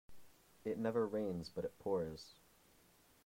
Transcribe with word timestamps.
It 0.65 0.79
never 0.79 1.05
rains 1.05 1.49
but 1.53 1.63
it 1.63 1.77
pours. 1.77 2.33